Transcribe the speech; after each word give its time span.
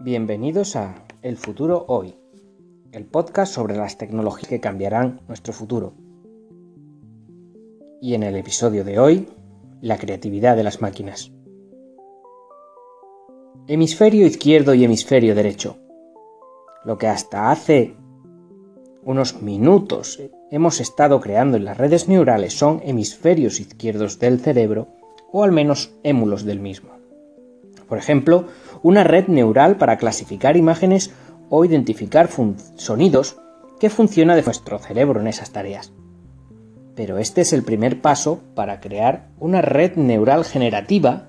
Bienvenidos 0.00 0.76
a 0.76 1.04
El 1.22 1.36
futuro 1.36 1.84
hoy, 1.88 2.14
el 2.92 3.04
podcast 3.04 3.52
sobre 3.52 3.76
las 3.76 3.98
tecnologías 3.98 4.48
que 4.48 4.60
cambiarán 4.60 5.22
nuestro 5.26 5.52
futuro. 5.52 5.94
Y 8.00 8.14
en 8.14 8.22
el 8.22 8.36
episodio 8.36 8.84
de 8.84 9.00
hoy, 9.00 9.28
la 9.80 9.98
creatividad 9.98 10.54
de 10.54 10.62
las 10.62 10.80
máquinas. 10.80 11.32
Hemisferio 13.66 14.24
izquierdo 14.24 14.72
y 14.72 14.84
hemisferio 14.84 15.34
derecho. 15.34 15.78
Lo 16.84 16.96
que 16.96 17.08
hasta 17.08 17.50
hace 17.50 17.96
unos 19.02 19.42
minutos 19.42 20.22
hemos 20.52 20.78
estado 20.78 21.20
creando 21.20 21.56
en 21.56 21.64
las 21.64 21.76
redes 21.76 22.08
neurales 22.08 22.56
son 22.56 22.80
hemisferios 22.84 23.58
izquierdos 23.58 24.20
del 24.20 24.38
cerebro 24.38 24.86
o 25.32 25.42
al 25.42 25.50
menos 25.50 25.92
émulos 26.04 26.44
del 26.44 26.60
mismo. 26.60 26.98
Por 27.88 27.96
ejemplo, 27.98 28.46
una 28.82 29.04
red 29.04 29.28
neural 29.28 29.76
para 29.76 29.96
clasificar 29.96 30.56
imágenes 30.56 31.12
o 31.50 31.64
identificar 31.64 32.28
sonidos 32.76 33.40
que 33.78 33.90
funciona 33.90 34.36
de 34.36 34.42
nuestro 34.42 34.78
cerebro 34.78 35.20
en 35.20 35.28
esas 35.28 35.50
tareas. 35.50 35.92
Pero 36.94 37.18
este 37.18 37.42
es 37.42 37.52
el 37.52 37.62
primer 37.62 38.00
paso 38.00 38.40
para 38.54 38.80
crear 38.80 39.28
una 39.38 39.62
red 39.62 39.96
neural 39.96 40.44
generativa, 40.44 41.28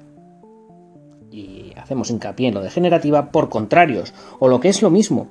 y 1.32 1.74
hacemos 1.78 2.10
hincapié 2.10 2.48
en 2.48 2.56
lo 2.56 2.62
de 2.62 2.72
generativa, 2.72 3.32
por 3.32 3.50
contrarios, 3.50 4.14
o 4.40 4.48
lo 4.48 4.60
que 4.60 4.70
es 4.70 4.82
lo 4.82 4.90
mismo, 4.90 5.28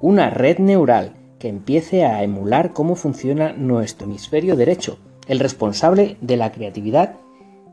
una 0.00 0.30
red 0.30 0.58
neural 0.58 1.14
que 1.38 1.48
empiece 1.48 2.04
a 2.04 2.22
emular 2.22 2.72
cómo 2.72 2.96
funciona 2.96 3.52
nuestro 3.52 4.06
hemisferio 4.06 4.56
derecho, 4.56 4.98
el 5.26 5.40
responsable 5.40 6.16
de 6.20 6.36
la 6.36 6.52
creatividad 6.52 7.14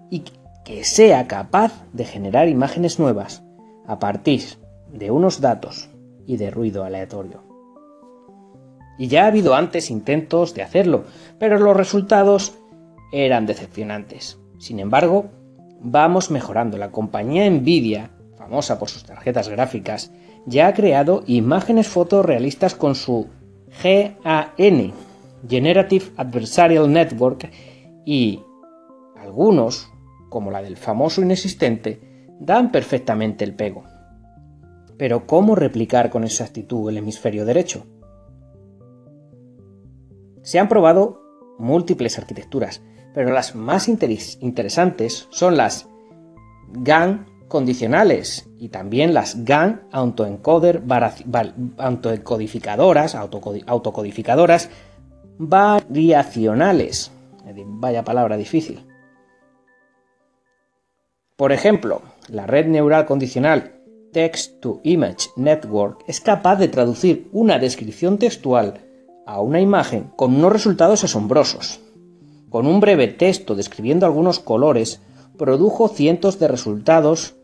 y 0.10 0.24
que 0.64 0.84
sea 0.84 1.28
capaz 1.28 1.74
de 1.94 2.06
generar 2.06 2.48
imágenes 2.48 3.00
nuevas 3.00 3.45
a 3.88 4.00
partir 4.00 4.42
de 4.92 5.12
unos 5.12 5.42
datos 5.42 5.90
y 6.26 6.38
de 6.38 6.52
ruido 6.52 6.84
aleatorio. 6.84 7.44
Y 8.98 9.08
ya 9.08 9.26
ha 9.26 9.28
habido 9.28 9.56
antes 9.56 9.92
intentos 9.92 10.54
de 10.54 10.64
hacerlo, 10.64 11.04
pero 11.38 11.60
los 11.60 11.76
resultados 11.76 12.54
eran 13.12 13.46
decepcionantes. 13.46 14.40
Sin 14.58 14.80
embargo, 14.80 15.26
vamos 15.82 16.32
mejorando. 16.32 16.78
La 16.78 16.92
compañía 16.92 17.50
Nvidia, 17.50 18.12
famosa 18.38 18.80
por 18.80 18.90
sus 18.90 19.04
tarjetas 19.04 19.50
gráficas, 19.50 20.12
ya 20.46 20.68
ha 20.68 20.74
creado 20.74 21.24
imágenes 21.28 21.88
fotorrealistas 21.88 22.76
con 22.76 22.96
su 22.96 23.28
GAN, 23.84 24.94
Generative 25.48 26.06
Adversarial 26.18 26.92
Network, 26.92 27.52
y 28.06 28.42
algunos 29.18 29.90
como 30.30 30.52
la 30.52 30.62
del 30.62 30.78
famoso 30.78 31.22
inexistente, 31.22 32.15
dan 32.40 32.72
perfectamente 32.72 33.44
el 33.44 33.54
pego. 33.56 33.84
Pero 34.98 35.28
¿cómo 35.28 35.56
replicar 35.56 36.10
con 36.10 36.24
exactitud 36.24 36.90
el 36.90 36.98
hemisferio 36.98 37.46
derecho? 37.46 37.86
Se 40.42 40.60
han 40.60 40.70
probado 40.70 41.22
múltiples 41.58 42.18
arquitecturas, 42.18 42.82
pero 43.14 43.32
las 43.32 43.56
más 43.56 43.88
interesantes 43.88 45.28
son 45.32 45.58
las 45.58 45.90
GAN 46.72 47.26
condicionales 47.48 48.50
y 48.58 48.70
también 48.70 49.14
las 49.14 49.44
GAN 49.44 49.88
autoencoder 49.92 50.84
autocodificadoras, 51.78 53.16
autocodificadoras 53.16 54.70
variacionales. 55.38 57.12
Vaya 57.66 58.04
palabra 58.04 58.38
difícil. 58.38 58.86
Por 61.36 61.52
ejemplo, 61.52 62.02
la 62.28 62.48
red 62.48 62.68
neural 62.68 63.06
condicional 63.06 63.76
Text 64.12 64.62
to 64.62 64.80
Image 64.84 65.30
Network 65.36 66.04
es 66.08 66.22
capaz 66.22 66.56
de 66.56 66.68
traducir 66.68 67.28
una 67.32 67.60
descripción 67.60 68.18
textual 68.18 68.80
a 69.26 69.42
una 69.42 69.60
imagen 69.60 70.12
con 70.16 70.36
unos 70.36 70.54
resultados 70.54 71.04
asombrosos. 71.04 71.82
Con 72.50 72.68
un 72.68 72.80
breve 72.80 73.08
texto 73.08 73.56
describiendo 73.56 74.06
algunos 74.06 74.40
colores, 74.40 75.02
produjo 75.38 75.90
cientos 75.90 76.40
de 76.40 76.48
resultados 76.48 77.36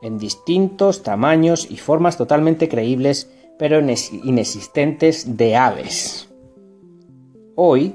en 0.00 0.18
distintos 0.18 1.02
tamaños 1.02 1.70
y 1.70 1.76
formas 1.76 2.16
totalmente 2.16 2.68
creíbles 2.68 3.30
pero 3.58 3.78
inexistentes 3.80 5.36
de 5.36 5.56
aves. 5.56 6.28
Hoy 7.54 7.94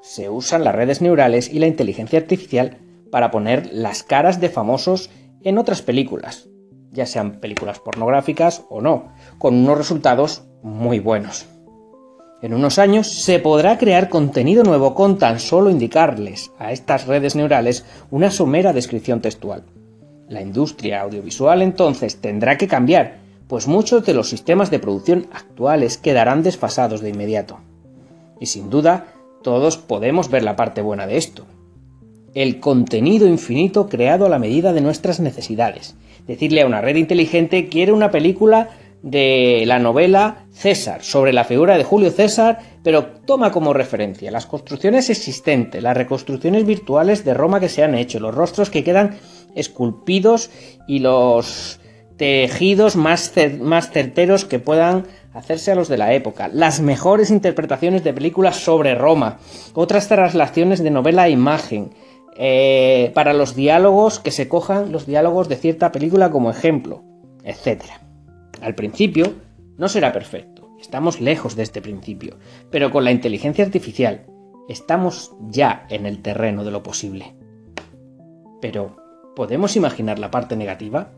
se 0.00 0.28
usan 0.28 0.64
las 0.64 0.74
redes 0.74 1.00
neurales 1.00 1.52
y 1.52 1.58
la 1.58 1.66
inteligencia 1.66 2.18
artificial 2.18 2.78
para 3.10 3.30
poner 3.30 3.70
las 3.72 4.02
caras 4.02 4.40
de 4.40 4.48
famosos 4.48 5.10
en 5.44 5.58
otras 5.58 5.82
películas, 5.82 6.48
ya 6.90 7.06
sean 7.06 7.40
películas 7.40 7.80
pornográficas 7.80 8.64
o 8.68 8.80
no, 8.80 9.12
con 9.38 9.54
unos 9.54 9.78
resultados 9.78 10.44
muy 10.62 11.00
buenos. 11.00 11.46
En 12.42 12.54
unos 12.54 12.78
años 12.78 13.08
se 13.08 13.38
podrá 13.38 13.78
crear 13.78 14.08
contenido 14.08 14.64
nuevo 14.64 14.94
con 14.94 15.16
tan 15.16 15.38
solo 15.38 15.70
indicarles 15.70 16.50
a 16.58 16.72
estas 16.72 17.06
redes 17.06 17.36
neurales 17.36 17.84
una 18.10 18.30
somera 18.30 18.72
descripción 18.72 19.20
textual. 19.20 19.62
La 20.28 20.42
industria 20.42 21.02
audiovisual 21.02 21.62
entonces 21.62 22.20
tendrá 22.20 22.58
que 22.58 22.68
cambiar, 22.68 23.18
pues 23.46 23.68
muchos 23.68 24.04
de 24.04 24.14
los 24.14 24.28
sistemas 24.28 24.70
de 24.70 24.80
producción 24.80 25.28
actuales 25.32 25.98
quedarán 25.98 26.42
desfasados 26.42 27.00
de 27.00 27.10
inmediato. 27.10 27.60
Y 28.40 28.46
sin 28.46 28.70
duda, 28.70 29.06
todos 29.42 29.76
podemos 29.76 30.28
ver 30.28 30.42
la 30.42 30.56
parte 30.56 30.82
buena 30.82 31.06
de 31.06 31.18
esto 31.18 31.46
el 32.34 32.60
contenido 32.60 33.26
infinito 33.26 33.88
creado 33.88 34.26
a 34.26 34.28
la 34.28 34.38
medida 34.38 34.72
de 34.72 34.80
nuestras 34.80 35.20
necesidades. 35.20 35.94
Decirle 36.26 36.62
a 36.62 36.66
una 36.66 36.80
red 36.80 36.96
inteligente, 36.96 37.68
quiere 37.68 37.92
una 37.92 38.10
película 38.10 38.70
de 39.02 39.64
la 39.66 39.80
novela 39.80 40.46
César, 40.52 41.02
sobre 41.02 41.32
la 41.32 41.44
figura 41.44 41.76
de 41.76 41.84
Julio 41.84 42.10
César, 42.10 42.60
pero 42.84 43.06
toma 43.26 43.50
como 43.50 43.72
referencia 43.72 44.30
las 44.30 44.46
construcciones 44.46 45.10
existentes, 45.10 45.82
las 45.82 45.96
reconstrucciones 45.96 46.64
virtuales 46.64 47.24
de 47.24 47.34
Roma 47.34 47.58
que 47.58 47.68
se 47.68 47.82
han 47.82 47.96
hecho, 47.96 48.20
los 48.20 48.34
rostros 48.34 48.70
que 48.70 48.84
quedan 48.84 49.16
esculpidos 49.56 50.50
y 50.86 51.00
los 51.00 51.80
tejidos 52.16 52.94
más, 52.94 53.32
más 53.60 53.90
certeros 53.90 54.44
que 54.44 54.60
puedan 54.60 55.06
hacerse 55.34 55.72
a 55.72 55.74
los 55.74 55.88
de 55.88 55.98
la 55.98 56.12
época, 56.12 56.48
las 56.52 56.80
mejores 56.80 57.30
interpretaciones 57.30 58.04
de 58.04 58.12
películas 58.12 58.56
sobre 58.56 58.94
Roma, 58.94 59.38
otras 59.74 60.06
traslaciones 60.06 60.82
de 60.82 60.90
novela 60.90 61.22
a 61.22 61.28
imagen, 61.28 61.90
eh, 62.36 63.10
para 63.14 63.34
los 63.34 63.54
diálogos 63.54 64.18
que 64.18 64.30
se 64.30 64.48
cojan 64.48 64.92
los 64.92 65.06
diálogos 65.06 65.48
de 65.48 65.56
cierta 65.56 65.92
película 65.92 66.30
como 66.30 66.50
ejemplo, 66.50 67.02
etc. 67.44 67.82
Al 68.60 68.74
principio 68.74 69.34
no 69.76 69.88
será 69.88 70.12
perfecto, 70.12 70.70
estamos 70.80 71.20
lejos 71.20 71.56
de 71.56 71.62
este 71.62 71.82
principio, 71.82 72.36
pero 72.70 72.90
con 72.90 73.04
la 73.04 73.12
inteligencia 73.12 73.64
artificial 73.64 74.26
estamos 74.68 75.32
ya 75.48 75.86
en 75.90 76.06
el 76.06 76.22
terreno 76.22 76.64
de 76.64 76.70
lo 76.70 76.82
posible. 76.82 77.34
Pero, 78.60 78.96
¿podemos 79.34 79.76
imaginar 79.76 80.18
la 80.18 80.30
parte 80.30 80.56
negativa? 80.56 81.12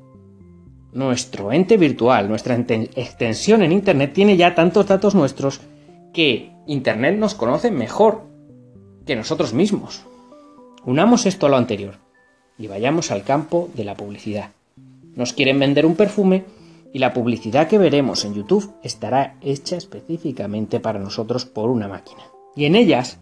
Nuestro 0.92 1.52
ente 1.52 1.76
virtual, 1.76 2.28
nuestra 2.28 2.54
extensión 2.56 3.62
en 3.62 3.72
Internet 3.72 4.12
tiene 4.14 4.36
ya 4.36 4.54
tantos 4.54 4.86
datos 4.86 5.14
nuestros 5.14 5.60
que 6.12 6.52
Internet 6.66 7.19
nos 7.19 7.34
conoce 7.34 7.70
mejor 7.70 8.22
que 9.04 9.16
nosotros 9.16 9.52
mismos. 9.52 10.06
Unamos 10.87 11.25
esto 11.25 11.47
a 11.47 11.49
lo 11.49 11.56
anterior 11.56 11.95
y 12.59 12.67
vayamos 12.67 13.11
al 13.11 13.25
campo 13.25 13.71
de 13.75 13.84
la 13.84 13.97
publicidad. 13.97 14.50
Nos 15.17 15.33
quieren 15.33 15.59
vender 15.59 15.87
un 15.87 15.97
perfume 15.97 16.45
y 16.93 16.99
la 16.99 17.15
publicidad 17.15 17.69
que 17.69 17.78
veremos 17.78 18.27
en 18.27 18.34
YouTube 18.34 18.71
estará 18.83 19.37
hecha 19.41 19.77
específicamente 19.77 20.81
para 20.81 20.99
nosotros 20.99 21.47
por 21.47 21.71
una 21.71 21.89
máquina. 21.89 22.25
Y 22.55 22.67
en 22.67 22.77
ellas, 22.77 23.19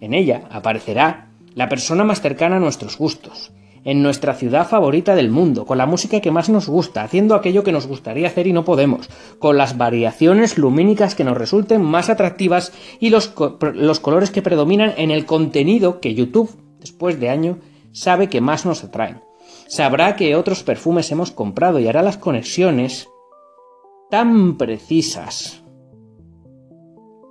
en 0.00 0.14
ella 0.14 0.48
aparecerá 0.50 1.28
la 1.54 1.68
persona 1.68 2.04
más 2.04 2.22
cercana 2.22 2.56
a 2.56 2.60
nuestros 2.60 2.96
gustos, 2.96 3.52
en 3.84 4.02
nuestra 4.02 4.32
ciudad 4.32 4.66
favorita 4.66 5.14
del 5.14 5.30
mundo, 5.30 5.66
con 5.66 5.76
la 5.76 5.84
música 5.84 6.20
que 6.20 6.30
más 6.30 6.48
nos 6.48 6.68
gusta, 6.68 7.02
haciendo 7.02 7.34
aquello 7.34 7.62
que 7.64 7.72
nos 7.72 7.86
gustaría 7.86 8.28
hacer 8.28 8.46
y 8.46 8.54
no 8.54 8.64
podemos, 8.64 9.10
con 9.38 9.58
las 9.58 9.76
variaciones 9.76 10.56
lumínicas 10.56 11.14
que 11.14 11.24
nos 11.24 11.36
resulten 11.36 11.82
más 11.82 12.08
atractivas 12.08 12.72
y 12.98 13.10
los, 13.10 13.34
los 13.74 14.00
colores 14.00 14.30
que 14.30 14.40
predominan 14.40 14.94
en 14.96 15.10
el 15.10 15.26
contenido 15.26 16.00
que 16.00 16.14
YouTube 16.14 16.63
después 16.84 17.18
de 17.18 17.30
año, 17.30 17.58
sabe 17.92 18.28
que 18.28 18.42
más 18.42 18.66
nos 18.66 18.84
atraen. 18.84 19.22
Sabrá 19.66 20.16
que 20.16 20.36
otros 20.36 20.62
perfumes 20.62 21.10
hemos 21.10 21.30
comprado 21.30 21.80
y 21.80 21.88
hará 21.88 22.02
las 22.02 22.18
conexiones 22.18 23.08
tan 24.10 24.58
precisas, 24.58 25.64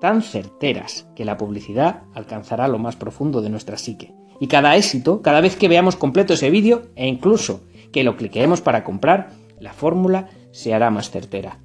tan 0.01 0.23
certeras, 0.23 1.07
que 1.15 1.23
la 1.23 1.37
publicidad 1.37 2.03
alcanzará 2.15 2.67
lo 2.67 2.79
más 2.79 2.95
profundo 2.95 3.41
de 3.41 3.51
nuestra 3.51 3.77
psique. 3.77 4.15
Y 4.39 4.47
cada 4.47 4.75
éxito, 4.75 5.21
cada 5.21 5.39
vez 5.39 5.55
que 5.55 5.67
veamos 5.67 5.95
completo 5.95 6.33
ese 6.33 6.49
vídeo, 6.49 6.87
e 6.95 7.07
incluso 7.07 7.61
que 7.91 8.03
lo 8.03 8.17
cliqueemos 8.17 8.61
para 8.61 8.83
comprar, 8.83 9.29
la 9.59 9.71
fórmula 9.71 10.29
se 10.51 10.73
hará 10.73 10.89
más 10.89 11.11
certera. 11.11 11.59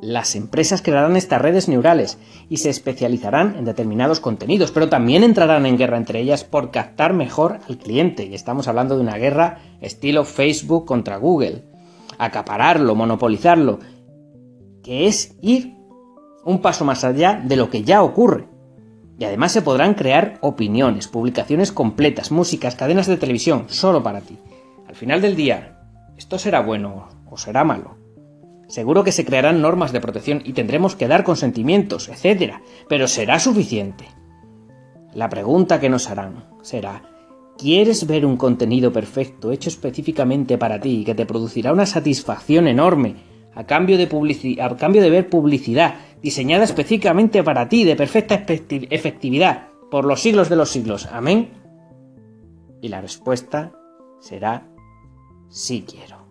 Las 0.00 0.34
empresas 0.34 0.80
crearán 0.80 1.16
estas 1.16 1.42
redes 1.42 1.68
neurales 1.68 2.18
y 2.48 2.56
se 2.56 2.70
especializarán 2.70 3.56
en 3.58 3.66
determinados 3.66 4.18
contenidos, 4.18 4.70
pero 4.70 4.88
también 4.88 5.24
entrarán 5.24 5.66
en 5.66 5.76
guerra 5.76 5.98
entre 5.98 6.20
ellas 6.20 6.42
por 6.42 6.70
captar 6.70 7.12
mejor 7.12 7.58
al 7.68 7.76
cliente. 7.76 8.24
Y 8.24 8.34
estamos 8.34 8.66
hablando 8.66 8.96
de 8.96 9.02
una 9.02 9.18
guerra 9.18 9.58
estilo 9.80 10.24
Facebook 10.24 10.86
contra 10.86 11.18
Google. 11.18 11.64
acapararlo, 12.18 12.94
monopolizarlo, 12.94 13.78
que 14.82 15.06
es 15.06 15.36
ir 15.40 15.74
un 16.44 16.60
paso 16.60 16.84
más 16.84 17.02
allá 17.02 17.40
de 17.42 17.56
lo 17.56 17.70
que 17.70 17.82
ya 17.82 18.02
ocurre. 18.02 18.46
Y 19.18 19.24
además 19.24 19.52
se 19.52 19.62
podrán 19.62 19.94
crear 19.94 20.38
opiniones, 20.42 21.08
publicaciones 21.08 21.72
completas, 21.72 22.30
músicas, 22.30 22.74
cadenas 22.74 23.06
de 23.06 23.16
televisión, 23.16 23.64
solo 23.68 24.02
para 24.02 24.20
ti. 24.20 24.38
Al 24.86 24.96
final 24.96 25.22
del 25.22 25.36
día, 25.36 25.78
esto 26.18 26.38
será 26.38 26.60
bueno 26.60 27.08
o 27.30 27.36
será 27.38 27.64
malo. 27.64 27.99
Seguro 28.70 29.02
que 29.02 29.10
se 29.10 29.24
crearán 29.24 29.60
normas 29.60 29.90
de 29.90 30.00
protección 30.00 30.42
y 30.44 30.52
tendremos 30.52 30.94
que 30.94 31.08
dar 31.08 31.24
consentimientos, 31.24 32.08
etc. 32.08 32.54
Pero 32.88 33.08
¿será 33.08 33.40
suficiente? 33.40 34.06
La 35.12 35.28
pregunta 35.28 35.80
que 35.80 35.88
nos 35.88 36.08
harán 36.08 36.44
será, 36.62 37.02
¿quieres 37.58 38.06
ver 38.06 38.24
un 38.24 38.36
contenido 38.36 38.92
perfecto 38.92 39.50
hecho 39.50 39.68
específicamente 39.68 40.56
para 40.56 40.80
ti 40.80 41.00
y 41.00 41.04
que 41.04 41.16
te 41.16 41.26
producirá 41.26 41.72
una 41.72 41.84
satisfacción 41.84 42.68
enorme 42.68 43.16
a 43.56 43.64
cambio 43.66 43.98
de, 43.98 44.04
a 44.62 44.76
cambio 44.76 45.02
de 45.02 45.10
ver 45.10 45.28
publicidad 45.28 45.96
diseñada 46.22 46.62
específicamente 46.62 47.42
para 47.42 47.68
ti 47.68 47.82
de 47.82 47.96
perfecta 47.96 48.36
efectividad 48.46 49.66
por 49.90 50.04
los 50.04 50.20
siglos 50.20 50.48
de 50.48 50.54
los 50.54 50.70
siglos? 50.70 51.08
Amén. 51.10 51.50
Y 52.80 52.86
la 52.86 53.00
respuesta 53.00 53.72
será 54.20 54.68
sí 55.48 55.84
quiero. 55.84 56.29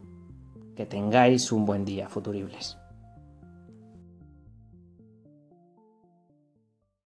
Que 0.79 0.85
tengáis 0.85 1.51
un 1.51 1.65
buen 1.65 1.83
día, 1.83 2.07
futuribles. 2.07 2.78